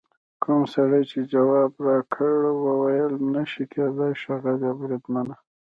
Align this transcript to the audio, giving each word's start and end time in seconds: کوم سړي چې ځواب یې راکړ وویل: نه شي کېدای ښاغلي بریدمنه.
کوم 0.43 0.61
سړي 0.73 1.01
چې 1.11 1.19
ځواب 1.31 1.71
یې 1.75 1.81
راکړ 1.85 2.37
وویل: 2.65 3.13
نه 3.33 3.43
شي 3.51 3.63
کېدای 3.73 4.13
ښاغلي 4.21 4.71
بریدمنه. 4.79 5.35